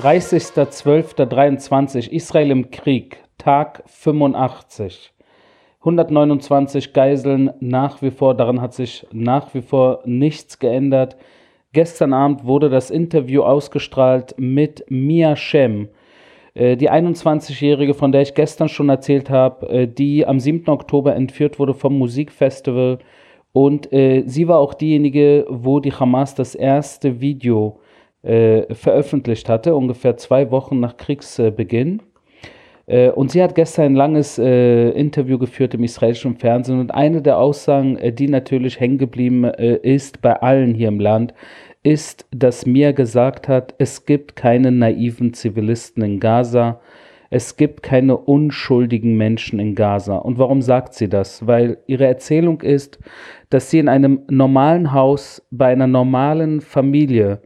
[0.00, 5.12] 30.12.23 Israel im Krieg, Tag 85.
[5.80, 11.18] 129 Geiseln nach wie vor, daran hat sich nach wie vor nichts geändert.
[11.74, 15.90] Gestern Abend wurde das Interview ausgestrahlt mit Mia Shem,
[16.54, 20.66] äh, die 21-Jährige, von der ich gestern schon erzählt habe, äh, die am 7.
[20.70, 23.00] Oktober entführt wurde vom Musikfestival.
[23.52, 27.79] Und äh, sie war auch diejenige, wo die Hamas das erste Video
[28.22, 32.02] äh, veröffentlicht hatte, ungefähr zwei Wochen nach Kriegsbeginn.
[32.86, 37.22] Äh, und sie hat gestern ein langes äh, Interview geführt im israelischen Fernsehen und eine
[37.22, 41.34] der Aussagen, die natürlich hängen geblieben ist bei allen hier im Land,
[41.82, 46.80] ist, dass Mia gesagt hat, es gibt keine naiven Zivilisten in Gaza,
[47.30, 50.16] es gibt keine unschuldigen Menschen in Gaza.
[50.16, 51.46] Und warum sagt sie das?
[51.46, 52.98] Weil ihre Erzählung ist,
[53.50, 57.40] dass sie in einem normalen Haus bei einer normalen Familie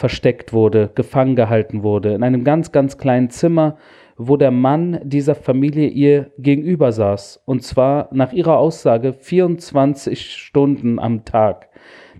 [0.00, 3.76] versteckt wurde, gefangen gehalten wurde, in einem ganz, ganz kleinen Zimmer,
[4.16, 7.42] wo der Mann dieser Familie ihr gegenüber saß.
[7.44, 11.68] Und zwar nach ihrer Aussage 24 Stunden am Tag.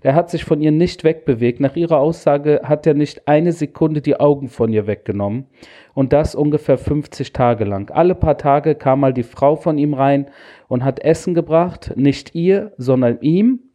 [0.03, 1.59] Der hat sich von ihr nicht wegbewegt.
[1.59, 5.47] Nach ihrer Aussage hat er nicht eine Sekunde die Augen von ihr weggenommen.
[5.95, 7.89] Und das ungefähr 50 Tage lang.
[7.91, 10.27] Alle paar Tage kam mal die Frau von ihm rein
[10.67, 11.93] und hat Essen gebracht.
[11.95, 13.70] Nicht ihr, sondern ihm.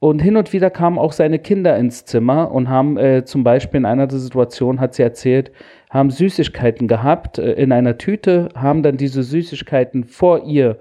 [0.00, 3.78] Und hin und wieder kamen auch seine Kinder ins Zimmer und haben äh, zum Beispiel
[3.78, 5.52] in einer der Situationen, hat sie erzählt,
[5.90, 10.78] haben Süßigkeiten gehabt äh, in einer Tüte, haben dann diese Süßigkeiten vor ihr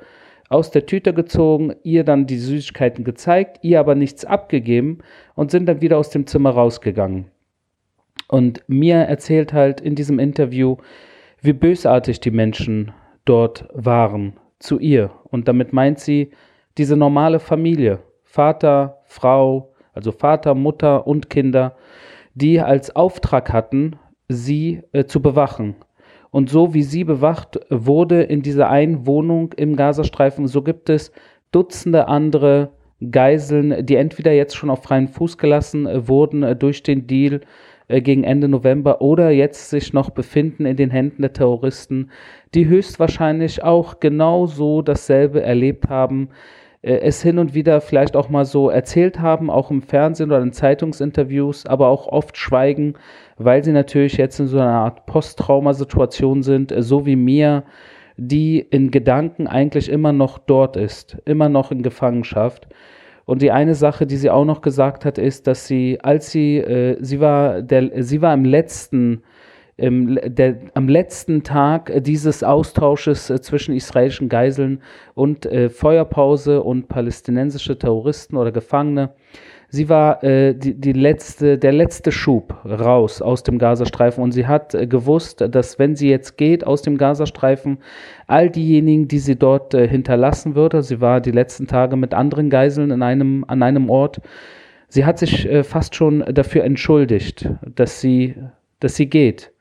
[0.48, 5.00] aus der Tüte gezogen, ihr dann die Süßigkeiten gezeigt, ihr aber nichts abgegeben
[5.36, 7.26] und sind dann wieder aus dem Zimmer rausgegangen.
[8.30, 10.78] Und mir erzählt halt in diesem Interview,
[11.42, 12.94] wie bösartig die Menschen
[13.26, 15.12] dort waren zu ihr.
[15.26, 16.32] Und damit meint sie
[16.78, 21.76] diese normale Familie, Vater, Frau, also Vater, Mutter und Kinder,
[22.36, 23.98] die als Auftrag hatten,
[24.30, 25.76] sie äh, zu bewachen.
[26.32, 31.12] Und so wie sie bewacht wurde in dieser einen Wohnung im Gazastreifen, so gibt es
[31.52, 32.70] Dutzende andere
[33.12, 37.42] Geiseln, die entweder jetzt schon auf freien Fuß gelassen äh, wurden äh, durch den Deal
[37.88, 42.12] äh, gegen Ende November oder jetzt sich noch befinden in den Händen der Terroristen,
[42.54, 46.30] die höchstwahrscheinlich auch genauso dasselbe erlebt haben,
[46.82, 50.54] es hin und wieder vielleicht auch mal so erzählt haben, auch im Fernsehen oder in
[50.54, 52.94] Zeitungsinterviews, aber auch oft schweigen,
[53.38, 57.64] weil sie natürlich jetzt in so einer Art Posttraumasituation sind, äh, so wie mir,
[58.16, 62.68] die in Gedanken eigentlich immer noch dort ist, immer noch in Gefangenschaft.
[63.26, 66.58] Und die eine Sache, die sie auch noch gesagt hat, ist, dass sie, als sie,
[66.58, 69.24] äh, sie war, der, sie war im letzten,
[69.80, 74.82] im, der, am letzten Tag dieses Austausches äh, zwischen israelischen Geiseln
[75.16, 79.12] und äh, Feuerpause und palästinensische Terroristen oder Gefangene.
[79.72, 84.24] Sie war äh, die, die letzte, der letzte Schub raus aus dem Gazastreifen.
[84.24, 87.78] Und sie hat äh, gewusst, dass wenn sie jetzt geht aus dem Gazastreifen,
[88.26, 92.50] all diejenigen, die sie dort äh, hinterlassen würde, sie war die letzten Tage mit anderen
[92.50, 94.22] Geiseln in einem, an einem Ort,
[94.88, 98.36] sie hat sich äh, fast schon dafür entschuldigt, dass sie,
[98.80, 99.52] dass sie geht,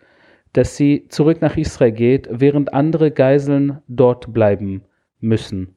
[0.59, 4.83] dass sie zurück nach Israel geht, während andere Geiseln dort bleiben
[5.21, 5.77] müssen.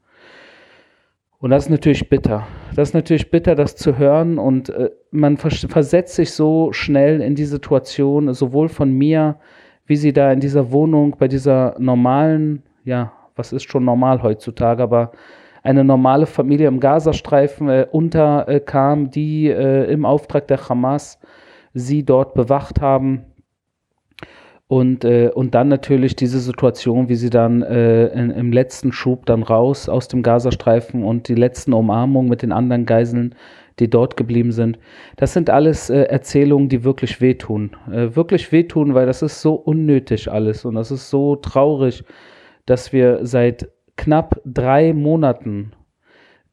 [1.38, 2.48] Und das ist natürlich bitter.
[2.76, 4.40] Das ist natürlich bitter, das zu hören.
[4.40, 9.38] Und äh, man vers versetzt sich so schnell in die Situation, sowohl von mir,
[9.86, 14.82] wie sie da in dieser Wohnung, bei dieser normalen, ja, was ist schon normal heutzutage,
[14.82, 15.12] aber
[15.62, 21.20] eine normale Familie im Gazastreifen äh, unterkam, die äh, im Auftrag der Hamas
[21.76, 23.26] sie dort bewacht haben
[24.72, 29.26] und, äh, und dann natürlich diese Situation, wie sie dann äh, in, im letzten Schub
[29.26, 33.36] dann raus aus dem Gazastreifen und die letzten Umarmungen mit den anderen Geiseln,
[33.80, 34.80] die dort geblieben sind.
[35.18, 37.72] Das sind alles äh, Erzählungen, die wirklich wehtun.
[37.92, 42.06] Äh, wirklich wehtun, weil das ist so unnötig alles und das ist so traurig,
[42.66, 45.74] dass wir seit knapp drei Monaten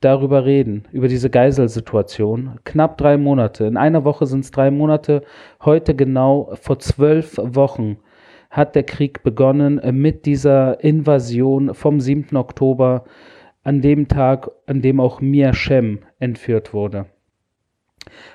[0.01, 2.59] darüber reden, über diese Geiselsituation.
[2.65, 3.67] Knapp drei Monate.
[3.67, 5.23] In einer Woche sind es drei Monate.
[5.65, 7.99] Heute genau vor zwölf Wochen
[8.59, 12.37] hat der Krieg begonnen äh, mit dieser Invasion vom 7.
[12.37, 13.05] Oktober,
[13.63, 17.07] an dem Tag, an dem auch Mia Shem entführt wurde.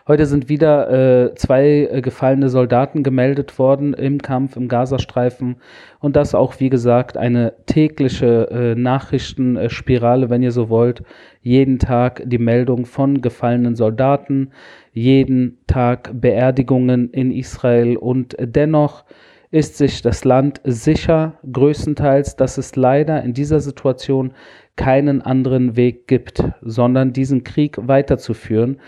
[0.08, 5.58] Heute sind wieder äh, zwei äh, gefallene Soldaten gemeldet worden im Kampf im Gazastreifen
[6.00, 11.04] und das auch, wie gesagt, eine tägliche äh, Nachrichtenspirale, wenn ihr so wollt.
[11.42, 14.52] Jeden Tag die Meldung von gefallenen Soldaten,
[14.92, 19.06] jeden Tag Beerdigungen in Israel und dennoch
[19.54, 24.34] ist sich das Land sicher, größtenteils, dass es leider in dieser Situation
[24.76, 28.80] keinen anderen Weg gibt, sondern diesen Krieg weiterzuführen.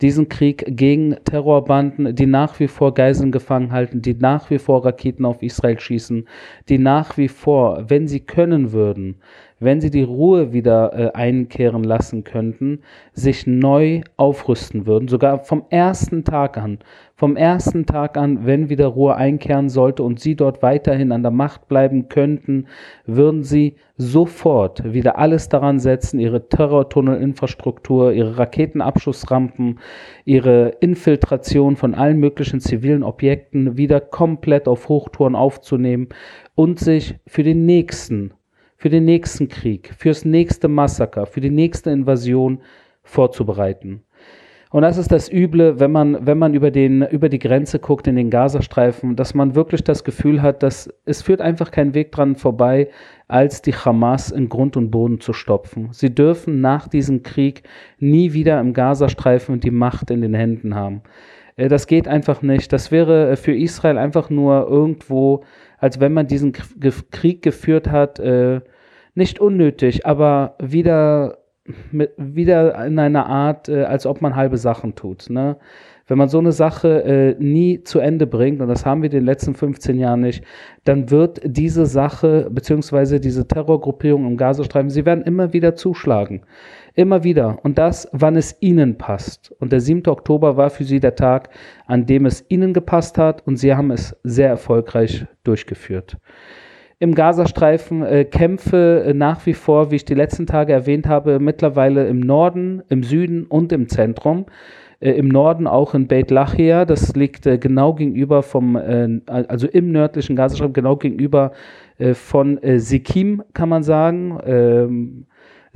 [0.00, 4.86] Diesen Krieg gegen Terrorbanden, die nach wie vor Geiseln gefangen halten, die nach wie vor
[4.86, 6.26] Raketen auf Israel schießen,
[6.70, 9.16] die nach wie vor, wenn sie können würden,
[9.64, 12.80] wenn sie die Ruhe wieder äh, einkehren lassen könnten,
[13.12, 16.78] sich neu aufrüsten würden, sogar vom ersten Tag an,
[17.16, 21.30] vom ersten Tag an, wenn wieder Ruhe einkehren sollte und sie dort weiterhin an der
[21.30, 22.66] Macht bleiben könnten,
[23.06, 29.78] würden sie sofort wieder alles daran setzen, ihre Terrortunnelinfrastruktur, ihre Raketenabschussrampen,
[30.24, 36.08] ihre Infiltration von allen möglichen zivilen Objekten wieder komplett auf Hochtouren aufzunehmen
[36.56, 38.32] und sich für den nächsten
[38.84, 42.58] für den nächsten Krieg, fürs nächste Massaker, für die nächste Invasion
[43.02, 44.02] vorzubereiten.
[44.70, 48.06] Und das ist das Üble, wenn man, wenn man über, den, über die Grenze guckt
[48.08, 52.12] in den Gazastreifen, dass man wirklich das Gefühl hat, dass es führt einfach kein Weg
[52.12, 52.90] dran vorbei,
[53.26, 55.88] als die Hamas in Grund und Boden zu stopfen.
[55.92, 57.62] Sie dürfen nach diesem Krieg
[57.98, 61.00] nie wieder im Gazastreifen die Macht in den Händen haben.
[61.56, 62.70] Äh, das geht einfach nicht.
[62.70, 65.42] Das wäre äh, für Israel einfach nur irgendwo,
[65.78, 68.60] als wenn man diesen Krieg geführt hat, äh,
[69.14, 71.38] nicht unnötig, aber wieder,
[71.92, 75.30] mit, wieder in einer Art, äh, als ob man halbe Sachen tut.
[75.30, 75.56] Ne?
[76.06, 79.18] Wenn man so eine Sache äh, nie zu Ende bringt, und das haben wir in
[79.18, 80.44] den letzten 15 Jahren nicht,
[80.84, 86.42] dann wird diese Sache, beziehungsweise diese Terrorgruppierung im Gazastreifen, sie werden immer wieder zuschlagen.
[86.94, 87.58] Immer wieder.
[87.64, 89.50] Und das, wann es ihnen passt.
[89.58, 90.06] Und der 7.
[90.06, 91.48] Oktober war für sie der Tag,
[91.86, 96.18] an dem es ihnen gepasst hat, und sie haben es sehr erfolgreich durchgeführt
[96.98, 101.38] im Gazastreifen äh, Kämpfe äh, nach wie vor, wie ich die letzten Tage erwähnt habe,
[101.38, 104.46] mittlerweile im Norden, im Süden und im Zentrum.
[105.00, 109.66] Äh, Im Norden auch in Beit Lachia, das liegt äh, genau gegenüber vom, äh, also
[109.66, 111.52] im nördlichen Gazastreifen, genau gegenüber
[111.98, 114.38] äh, von Sikim, kann man sagen.
[114.46, 115.26] Ähm,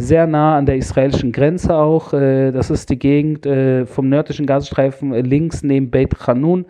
[0.01, 2.13] sehr nah an der israelischen Grenze auch.
[2.13, 3.49] das ist die Gegend
[3.89, 6.67] vom nördlichen Gazastreifen links neben Beit Hanun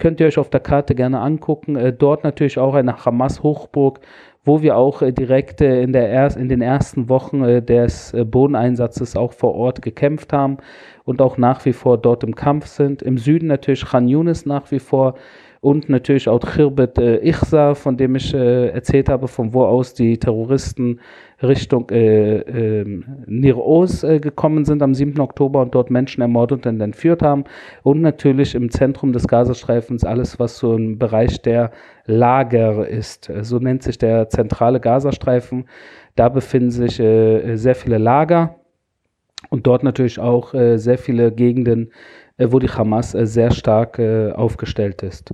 [0.00, 1.76] Könnt ihr euch auf der Karte gerne angucken.
[1.76, 4.00] Äh, dort natürlich auch eine Hamas-Hochburg,
[4.46, 9.14] wo wir auch äh, direkt äh, in, der er in den ersten Wochen des Bodeneinsatzes
[9.14, 10.56] auch vor Ort gekämpft haben
[11.04, 13.02] und auch nach wie vor dort im Kampf sind.
[13.02, 15.14] Im Süden natürlich Khan Yunis nach wie vor
[15.62, 19.92] und natürlich auch Khirbet äh, Ichsa, von dem ich äh, erzählt habe, von wo aus
[19.92, 21.00] die Terroristen
[21.42, 25.20] Richtung äh, äh, Nir Oz äh, gekommen sind am 7.
[25.20, 27.44] Oktober und dort Menschen ermordet und entführt haben.
[27.82, 31.72] Und natürlich im Zentrum des Gazastreifens alles, was so im Bereich der
[32.06, 33.30] Lager ist.
[33.42, 35.66] So nennt sich der zentrale Gazastreifen.
[36.16, 38.59] Da befinden sich äh, sehr viele Lager
[39.50, 41.92] und dort natürlich auch äh, sehr viele Gegenden,
[42.38, 45.32] äh, wo die Hamas äh, sehr stark äh, aufgestellt ist.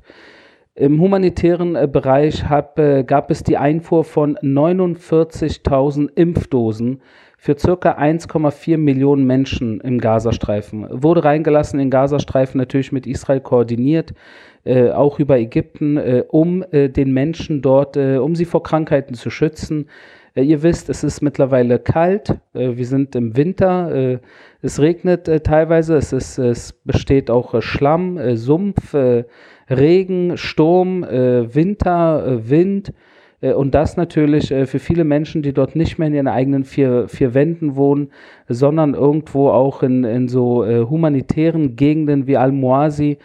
[0.74, 2.76] Im humanitären äh, Bereich hab,
[3.06, 7.00] gab es die Einfuhr von 49.000 Impfdosen
[7.38, 10.86] für circa 1,4 Millionen Menschen im Gazastreifen.
[10.90, 14.14] Wurde reingelassen in Gazastreifen, natürlich mit Israel koordiniert,
[14.64, 19.30] äh, auch über Ägypten, äh, um äh, den Menschen dort, um sie vor Krankheiten zu
[19.30, 19.88] schützen.
[20.42, 24.20] Ihr wisst, es ist mittlerweile kalt, wir sind im Winter,
[24.60, 28.94] es regnet teilweise, es, ist, es besteht auch Schlamm, Sumpf,
[29.68, 32.92] Regen, Sturm, äh, Winter, äh, Wind.
[33.40, 36.64] Äh, und das natürlich äh, für viele Menschen, die dort nicht mehr in ihren eigenen
[36.64, 38.10] vier, vier Wänden wohnen,
[38.48, 43.18] sondern irgendwo auch in, in so äh, humanitären Gegenden wie Al-Muasi.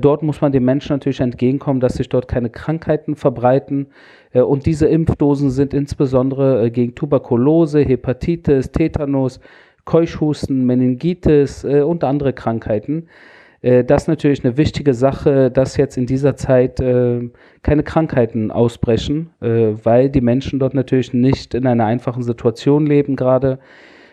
[0.00, 3.88] Dort muss man den Menschen natürlich entgegenkommen, dass sich dort keine Krankheiten verbreiten.
[4.32, 9.40] Und diese Impfdosen sind insbesondere gegen Tuberkulose, Hepatitis, Tetanus,
[9.84, 13.08] Keuchhusten, Meningitis und andere Krankheiten.
[13.62, 17.30] Äh, das ist natürlich eine wichtige Sache, dass jetzt in dieser Zeit äh,
[17.62, 23.16] keine Krankheiten ausbrechen, äh, weil die Menschen dort natürlich nicht in einer einfachen Situation leben
[23.16, 23.58] gerade,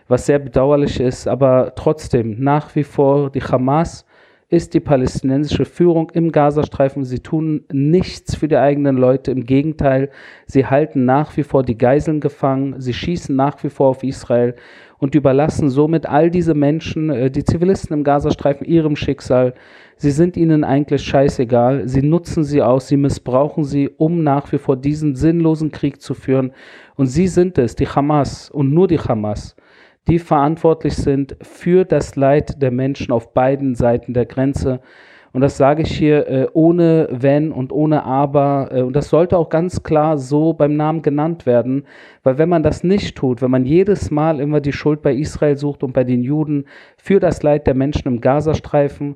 [0.08, 4.06] was sehr bedauerlich ist, aber trotzdem nach wie vor die Hamas
[4.50, 7.04] ist die palästinensische Führung im Gazastreifen.
[7.04, 9.32] Sie tun nichts für die eigenen Leute.
[9.32, 10.10] Im Gegenteil,
[10.48, 12.82] sie halten nach wie vor die Geiseln gefangen.
[12.82, 14.56] Sie schießen nach wie vor auf Israel
[14.98, 19.54] und überlassen somit all diese Menschen, äh, die Zivilisten im Gazastreifen, ihrem Schicksal.
[19.98, 21.88] Sie sind ihnen eigentlich scheißegal.
[21.88, 26.16] Sie nutzen sie aus, sie missbrauchen sie, um nach wie vor diesen sinnlosen Krieg zu
[26.16, 26.54] führen.
[26.96, 29.56] Und sie sind es, die Hamas und nur die Hamas,
[30.10, 34.82] die verantwortlich sind für das Leid der Menschen auf beiden Seiten der Grenze.
[35.32, 38.70] Und das sage ich hier äh, ohne Wenn und ohne Aber.
[38.72, 41.86] Äh, und das sollte auch ganz klar so beim Namen genannt werden,
[42.24, 45.56] weil wenn man das nicht tut, wenn man jedes Mal immer die Schuld bei Israel
[45.56, 46.66] sucht und bei den Juden
[46.98, 49.16] für das Leid der Menschen im Gazastreifen,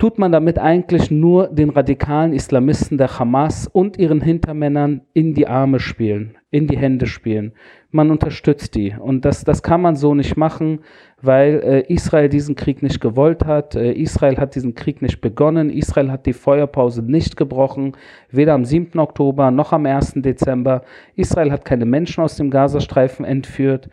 [0.00, 5.46] tut man damit eigentlich nur den radikalen Islamisten der Hamas und ihren Hintermännern in die
[5.46, 7.52] Arme spielen, in die Hände spielen.
[7.90, 8.96] Man unterstützt die.
[8.98, 10.80] Und das, das kann man so nicht machen,
[11.20, 13.74] weil äh, Israel diesen Krieg nicht gewollt hat.
[13.74, 15.68] Äh, Israel hat diesen Krieg nicht begonnen.
[15.68, 17.92] Israel hat die Feuerpause nicht gebrochen,
[18.30, 18.98] weder am 7.
[18.98, 20.14] Oktober noch am 1.
[20.16, 20.82] Dezember.
[21.14, 23.90] Israel hat keine Menschen aus dem Gazastreifen entführt.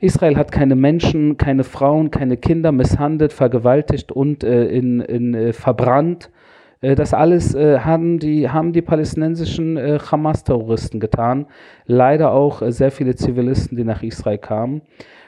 [0.00, 5.52] Israel hat keine Menschen, keine Frauen, keine Kinder misshandelt, vergewaltigt und äh, in, in, äh,
[5.52, 6.30] verbrannt.
[6.80, 11.46] Äh, das alles äh, haben, die, haben die palästinensischen äh, Hamas-Terroristen getan.
[11.86, 14.82] Leider auch äh, sehr viele Zivilisten, die nach Israel kamen.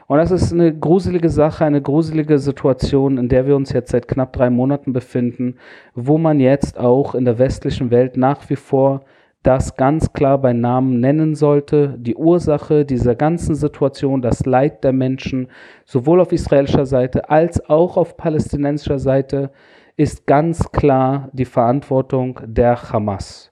[0.06, 4.08] Und das ist eine gruselige Sache, eine gruselige Situation, in der wir uns jetzt seit
[4.08, 5.56] knapp drei Monaten befinden,
[5.94, 9.02] wo man jetzt auch in der westlichen Welt nach wie vor
[9.42, 11.96] das ganz klar bei Namen nennen sollte.
[11.98, 15.48] Die Ursache dieser ganzen Situation, das Leid der Menschen,
[15.84, 19.50] sowohl auf israelischer Seite als auch auf palästinensischer Seite,
[19.96, 23.50] ist ganz klar die Verantwortung der Hamas.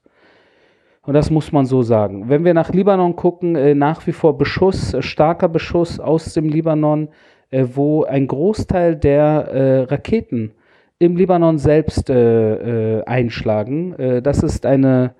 [1.08, 2.28] Und das muss man so sagen.
[2.28, 6.50] Wenn wir nach Libanon gucken, äh, nach wie vor Beschuss, äh, starker Beschuss aus dem
[6.50, 7.08] Libanon,
[7.50, 10.52] äh, wo ein Großteil der Raketen
[10.98, 13.94] im Libanon selbst einschlagen.
[14.22, 15.14] das ist eine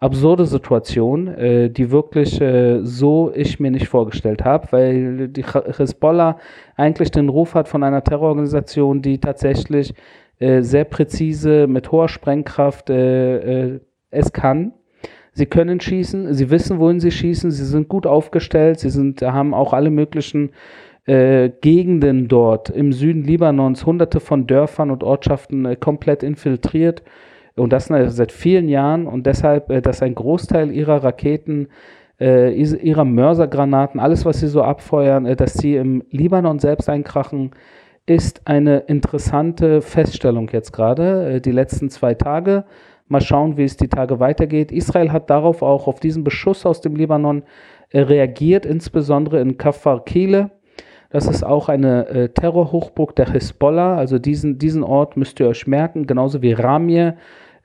[0.00, 6.38] absurde Situation, äh, die wirklich äh, so ich mir nicht vorgestellt habe, weil die Hezbollah
[6.76, 9.94] eigentlich den Ruf hat von einer Terrororganisation, die tatsächlich
[10.38, 14.72] äh, sehr präzise mit hoher Sprengkraft äh, äh, es kann.
[15.32, 19.54] Sie können schießen, sie wissen, wohin sie schießen, sie sind gut aufgestellt, sie sind, haben
[19.54, 20.50] auch alle möglichen
[21.06, 27.02] äh, Gegenden dort im Süden Libanons, hunderte von Dörfern und Ortschaften komplett infiltriert
[27.58, 31.68] und das seit vielen Jahren und deshalb, äh, dass ein Großteil ihrer Raketen,
[32.20, 37.52] äh, ihrer Mörsergranaten, alles, was sie so abfeuern, äh, dass sie im Libanon selbst einkrachen,
[38.06, 42.64] ist eine interessante Feststellung jetzt gerade, die letzten zwei Tage.
[43.06, 44.72] Mal schauen, wie es die Tage weitergeht.
[44.72, 47.42] Israel hat darauf auch, auf diesen Beschuss aus dem Libanon
[47.92, 50.50] reagiert, insbesondere in Kafar Kile.
[51.10, 53.96] Das ist auch eine äh, Terrorhochburg der Hisbollah.
[53.96, 57.14] Also diesen, diesen Ort müsst ihr euch merken, genauso wie Ramir äh,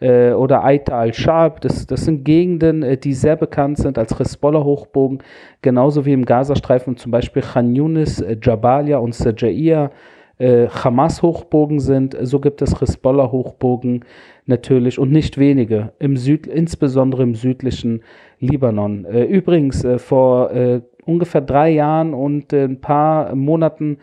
[0.03, 1.61] oder Aita al-Shab.
[1.61, 5.19] Das, das sind Gegenden, äh, die sehr bekannt sind als Hezbollah-Hochbogen,
[5.61, 9.91] genauso wie im Gazastreifen zum Beispiel Khan Yunis, äh, Jabalia und Sajaiya.
[10.39, 14.03] Äh, Hamas-Hochbogen sind, so gibt es Hezbollah-Hochbogen
[14.45, 18.01] natürlich und nicht wenige, im Süd, insbesondere im südlichen
[18.39, 19.05] Libanon.
[19.05, 23.99] Äh, übrigens, äh, vor äh, ungefähr drei Jahren und äh, ein paar Monaten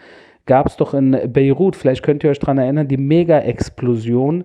[0.47, 4.45] gab es doch in Beirut, vielleicht könnt ihr euch daran erinnern, die Mega-Explosion äh,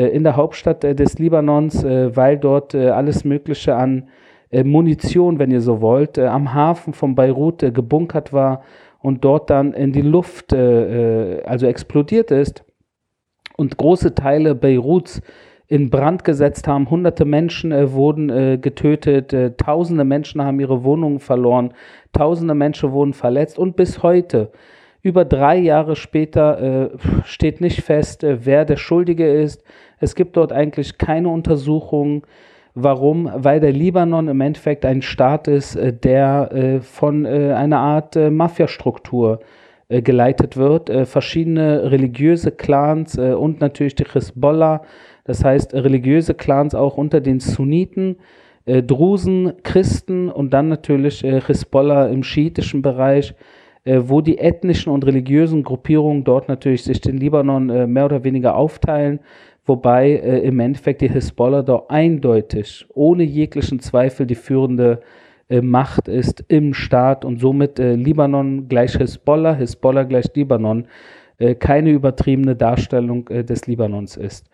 [0.00, 4.08] in der Hauptstadt äh, des Libanons, äh, weil dort alles Mögliche an
[4.52, 8.62] Munition, wenn ihr so wollt, am Hafen von Beirut gebunkert war
[9.00, 12.64] und dort dann in die Luft, also explodiert ist
[13.56, 15.20] und große Teile Beiruts
[15.68, 16.90] in Brand gesetzt haben.
[16.90, 21.74] Hunderte Menschen äh, wurden äh, getötet, äh, tausende Menschen haben ihre Wohnungen verloren,
[22.12, 24.52] tausende Menschen wurden verletzt und bis heute
[25.02, 26.90] über drei Jahre später äh,
[27.24, 29.64] steht nicht fest, äh, wer der Schuldige ist.
[29.98, 32.22] Es gibt dort eigentlich keine Untersuchungen.
[32.74, 33.30] Warum?
[33.34, 38.16] Weil der Libanon im Endeffekt ein Staat ist, äh, der äh, von äh, einer Art
[38.16, 39.40] Mafiastruktur
[39.88, 40.90] geleitet wird.
[41.06, 44.82] verschiedene religiöse Clans und natürlich die Hezbollah,
[45.22, 48.16] das heißt religiöse Clans auch unter den Sunniten,
[48.66, 53.36] Drusen, Christen und dann natürlich Hezbollah im schiitischen Bereich
[53.84, 59.20] wo die ethnischen und religiösen Gruppierungen dort natürlich sich den Libanon mehr oder weniger aufteilen,
[59.66, 65.00] wobei äh, im Endeffekt die Hisbollah dort eindeutig, ohne jeglichen Zweifel die führende
[65.48, 70.86] äh, Macht ist im Staat und somit äh, Libanon gleich Hisbollah, Hisbollah gleich Libanon,
[71.38, 74.48] äh, keine übertriebene Darstellung des Libanons ist.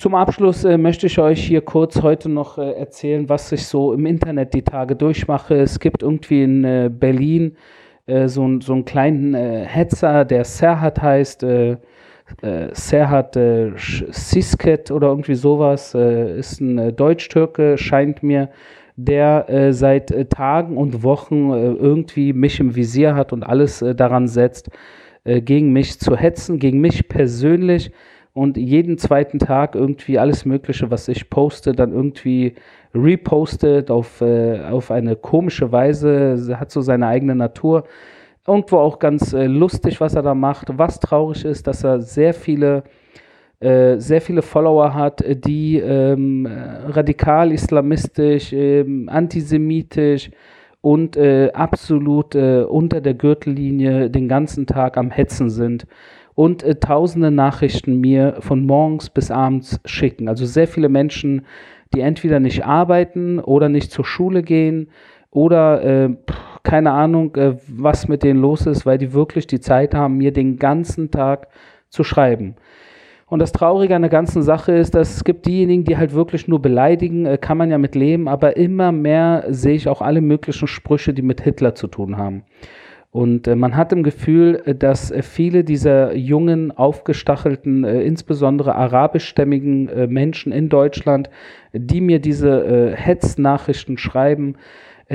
[0.00, 3.92] Zum Abschluss äh, möchte ich euch hier kurz heute noch äh, erzählen, was ich so
[3.92, 5.56] im Internet die Tage durchmache.
[5.56, 7.58] Es gibt irgendwie in äh, Berlin
[8.06, 11.44] äh, so, so einen kleinen äh, Hetzer, der Serhat heißt,
[12.42, 18.50] äh, Serhat äh, Sisket oder irgendwie sowas, äh, ist ein äh, Deutsch-Türke, scheint mir,
[18.96, 23.84] der äh, seit äh, Tagen und Wochen äh, irgendwie mich im Visier hat und alles
[23.96, 24.70] daran setzt,
[25.22, 27.92] gegen mich zu hetzen, gegen mich persönlich
[28.32, 32.54] und jeden zweiten Tag irgendwie alles Mögliche, was ich poste, dann irgendwie
[32.94, 37.84] repostet auf, auf eine komische Weise, hat so seine eigene Natur.
[38.46, 40.68] Irgendwo auch ganz äh, lustig, was er da macht.
[40.78, 42.84] Was traurig ist, dass er sehr viele,
[43.60, 46.48] äh, sehr viele Follower hat, die ähm,
[46.86, 50.30] radikal islamistisch, ähm, antisemitisch
[50.80, 55.86] und äh, absolut äh, unter der Gürtellinie den ganzen Tag am Hetzen sind
[56.34, 60.28] und äh, tausende Nachrichten mir von morgens bis abends schicken.
[60.28, 61.44] Also sehr viele Menschen,
[61.92, 64.88] die entweder nicht arbeiten oder nicht zur Schule gehen
[65.30, 66.16] oder äh,
[66.62, 70.32] keine Ahnung, äh, was mit denen los ist, weil die wirklich die Zeit haben, mir
[70.32, 71.48] den ganzen Tag
[71.88, 72.56] zu schreiben.
[73.26, 76.48] Und das Traurige an der ganzen Sache ist, dass es gibt diejenigen, die halt wirklich
[76.48, 80.20] nur beleidigen, äh, kann man ja mit leben, aber immer mehr sehe ich auch alle
[80.20, 82.42] möglichen Sprüche, die mit Hitler zu tun haben.
[83.12, 90.68] Und äh, man hat im Gefühl, dass viele dieser jungen, aufgestachelten, insbesondere arabischstämmigen Menschen in
[90.68, 91.28] Deutschland,
[91.72, 94.54] die mir diese Hetznachrichten schreiben,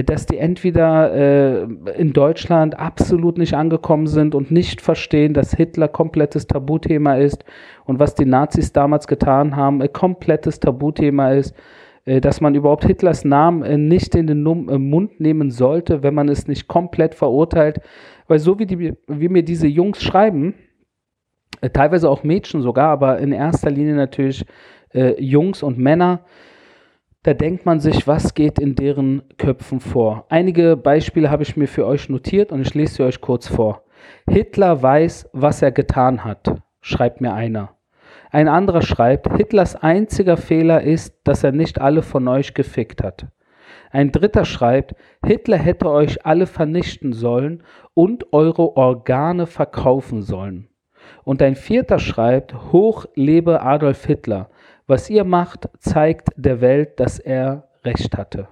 [0.04, 6.48] dass die entweder in Deutschland absolut nicht angekommen sind und nicht verstehen, dass Hitler komplettes
[6.48, 7.46] Tabuthema ist
[7.86, 11.56] und was die Nazis damals getan haben, komplettes Tabuthema ist
[12.06, 16.14] äh, dass man überhaupt Hitlers Namen äh, nicht in den äh, Mund nehmen sollte, wenn
[16.14, 17.82] man es nicht komplett verurteilt.
[18.28, 20.54] Weil so wie, die, wie mir diese Jungs schreiben,
[21.74, 24.46] teilweise auch Mädchen sogar, aber in erster Linie natürlich
[24.94, 26.22] äh, Jungs und Männer,
[27.26, 30.26] da denkt man sich, was geht in deren Köpfen vor.
[30.30, 33.82] Einige Beispiele habe ich mir für euch notiert und ich lese sie euch kurz vor.
[34.30, 37.72] Hitler weiß, was er getan hat, schreibt mir einer.
[38.30, 43.26] Ein anderer schreibt, Hitlers einziger Fehler ist, dass er nicht alle von euch gefickt hat.
[43.90, 44.94] Ein dritter schreibt,
[45.26, 47.64] Hitler hätte euch alle vernichten sollen
[47.96, 50.68] und eure Organe verkaufen sollen.
[51.24, 54.50] Und ein vierter schreibt, Hoch lebe Adolf Hitler.
[54.88, 58.48] Was ihr macht, zeigt der Welt, dass er recht hatte.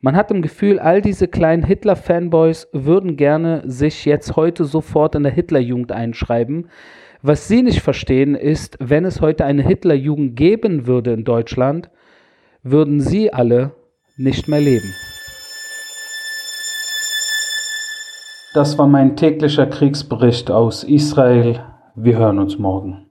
[0.00, 5.22] Man hat im Gefühl, all diese kleinen Hitler-Fanboys würden gerne sich jetzt heute sofort in
[5.22, 6.68] der Hitlerjugend einschreiben,
[7.22, 11.90] was Sie nicht verstehen ist, wenn es heute eine Hitlerjugend geben würde in Deutschland,
[12.62, 13.72] würden Sie alle
[14.16, 14.92] nicht mehr leben.
[18.54, 21.60] Das war mein täglicher Kriegsbericht aus Israel.
[21.94, 23.05] Wir hören uns morgen.